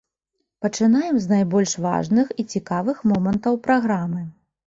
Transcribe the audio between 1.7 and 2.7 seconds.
важных і